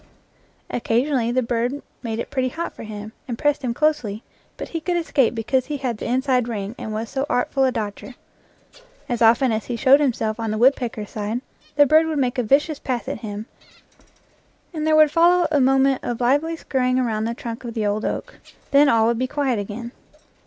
[0.71, 4.23] Occasionally the bird made it pretty hot for him, and pressed him closely,
[4.57, 7.71] but he could escape because he had the inside ring, and was so artful a
[7.71, 8.15] dodger.
[9.07, 11.41] As often as he showed himself on the woodpecker's side,
[11.75, 13.45] the bird would make a vicious pass at him;
[14.73, 18.03] and there would follow a moment of lively skurrying around the trunk of the old
[18.03, 18.39] oak;
[18.71, 19.91] then all would be quiet again.